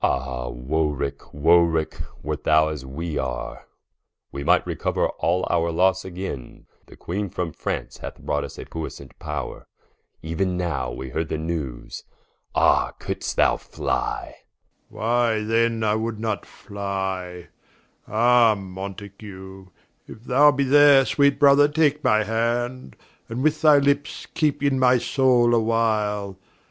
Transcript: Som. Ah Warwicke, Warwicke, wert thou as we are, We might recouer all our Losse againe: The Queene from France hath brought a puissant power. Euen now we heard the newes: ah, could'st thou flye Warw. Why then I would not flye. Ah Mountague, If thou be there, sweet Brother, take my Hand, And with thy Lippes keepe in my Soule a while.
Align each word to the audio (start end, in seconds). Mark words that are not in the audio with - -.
Som. 0.03 0.09
Ah 0.09 0.49
Warwicke, 0.49 1.31
Warwicke, 1.31 2.01
wert 2.23 2.43
thou 2.43 2.69
as 2.69 2.83
we 2.83 3.19
are, 3.19 3.67
We 4.31 4.43
might 4.43 4.65
recouer 4.65 5.09
all 5.19 5.45
our 5.47 5.71
Losse 5.71 6.03
againe: 6.03 6.65
The 6.87 6.95
Queene 6.95 7.29
from 7.29 7.53
France 7.53 7.97
hath 7.97 8.17
brought 8.19 8.43
a 8.43 8.65
puissant 8.65 9.11
power. 9.19 9.67
Euen 10.23 10.53
now 10.57 10.91
we 10.91 11.09
heard 11.11 11.29
the 11.29 11.37
newes: 11.37 12.03
ah, 12.55 12.93
could'st 12.99 13.35
thou 13.35 13.57
flye 13.57 14.37
Warw. 14.89 15.01
Why 15.03 15.43
then 15.43 15.83
I 15.83 15.93
would 15.93 16.19
not 16.19 16.47
flye. 16.47 17.49
Ah 18.07 18.55
Mountague, 18.57 19.69
If 20.07 20.23
thou 20.23 20.51
be 20.51 20.63
there, 20.63 21.05
sweet 21.05 21.37
Brother, 21.37 21.67
take 21.67 22.03
my 22.03 22.23
Hand, 22.23 22.95
And 23.29 23.43
with 23.43 23.61
thy 23.61 23.77
Lippes 23.77 24.25
keepe 24.33 24.63
in 24.63 24.79
my 24.79 24.97
Soule 24.97 25.53
a 25.53 25.61
while. 25.61 26.39